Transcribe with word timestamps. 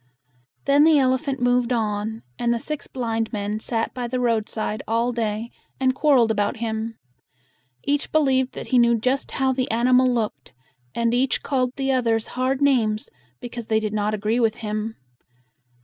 Then 0.65 0.83
the 0.83 0.97
elephant 0.97 1.39
moved 1.39 1.71
on, 1.71 2.23
and 2.39 2.51
the 2.51 2.57
six 2.57 2.87
blind 2.87 3.31
men 3.31 3.59
sat 3.59 3.93
by 3.93 4.07
the 4.07 4.19
roadside 4.19 4.81
all 4.87 5.11
day, 5.11 5.51
and 5.79 5.93
quar 5.93 6.15
reled 6.15 6.31
about 6.31 6.57
him. 6.57 6.97
Each 7.83 8.11
believed 8.11 8.53
that 8.53 8.69
he 8.69 8.79
knew 8.79 8.97
just 8.97 9.29
how 9.29 9.53
the 9.53 9.69
animal 9.69 10.07
looked; 10.07 10.53
and 10.95 11.13
each 11.13 11.43
called 11.43 11.75
the 11.75 11.91
others 11.91 12.29
hard 12.29 12.63
names 12.63 13.11
because 13.39 13.67
they 13.67 13.79
did 13.79 13.93
not 13.93 14.15
agree 14.15 14.39
with 14.39 14.55
him. 14.55 14.95